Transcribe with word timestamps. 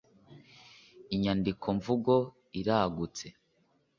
inyandikomvugo 1.15 2.15
iragutse. 2.59 3.25